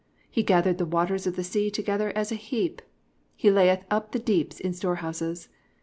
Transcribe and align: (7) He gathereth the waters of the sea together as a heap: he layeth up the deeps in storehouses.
(7) 0.29 0.29
He 0.31 0.41
gathereth 0.41 0.79
the 0.79 0.85
waters 0.87 1.27
of 1.27 1.35
the 1.35 1.43
sea 1.43 1.69
together 1.69 2.11
as 2.15 2.31
a 2.31 2.35
heap: 2.35 2.81
he 3.35 3.51
layeth 3.51 3.83
up 3.91 4.13
the 4.13 4.17
deeps 4.17 4.59
in 4.59 4.73
storehouses. 4.73 5.47